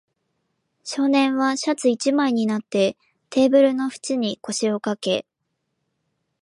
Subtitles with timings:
[0.83, 2.97] 少年はシャツ一枚になって、
[3.29, 5.27] テーブルの縁に腰をかけ、